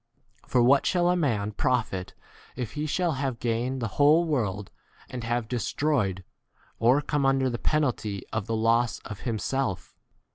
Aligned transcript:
For 0.47 0.63
what 0.63 0.87
shall 0.87 1.09
a 1.11 1.15
man 1.15 1.51
profit 1.51 2.15
if 2.55 2.71
he 2.71 2.87
shall 2.87 3.11
have 3.11 3.39
gained 3.39 3.79
the 3.79 3.87
whole 3.99 4.25
world 4.25 4.71
and 5.11 5.23
have 5.23 5.47
destroyed, 5.47 6.23
or 6.79 7.01
come 7.03 7.23
under 7.23 7.51
the 7.51 7.59
penalty 7.59 8.25
of 8.33 8.47
the 8.47 8.55
28 8.55 8.63
loss 8.63 8.99
of 9.01 9.19
himself 9.19 9.93